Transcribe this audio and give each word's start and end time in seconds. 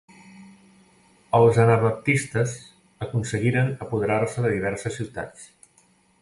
Els 1.39 1.59
anabaptistes 1.63 2.55
aconseguiren 3.07 3.71
apoderar-se 3.87 4.45
de 4.47 4.53
diverses 4.57 4.99
ciutats. 5.03 5.47